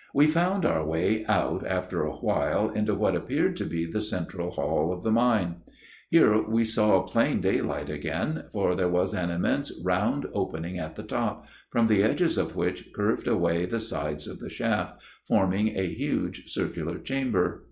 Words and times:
"We 0.14 0.28
found 0.28 0.64
our 0.64 0.86
way 0.86 1.26
out 1.26 1.66
after 1.66 2.04
a 2.04 2.12
while 2.12 2.68
into 2.70 2.94
what 2.94 3.16
appeared 3.16 3.56
to 3.56 3.64
be 3.64 3.84
the 3.84 4.00
central 4.00 4.52
hall 4.52 4.92
of 4.92 5.02
the 5.02 5.10
mine. 5.10 5.56
Here 6.08 6.40
we 6.40 6.62
saw 6.62 7.02
plain 7.02 7.40
daylight 7.40 7.90
again, 7.90 8.44
for 8.52 8.76
there 8.76 8.88
was 8.88 9.12
an 9.12 9.28
immense 9.32 9.72
round 9.82 10.28
opening 10.34 10.78
at 10.78 10.94
the 10.94 11.02
top, 11.02 11.48
from 11.68 11.88
the 11.88 12.04
edges 12.04 12.38
of 12.38 12.54
which 12.54 12.92
curved 12.92 13.26
away 13.26 13.66
the 13.66 13.80
sides 13.80 14.28
of 14.28 14.38
the 14.38 14.48
shaft, 14.50 15.02
forming 15.26 15.76
a 15.76 15.82
huge 15.92 16.48
circular 16.52 17.00
chamber. 17.00 17.66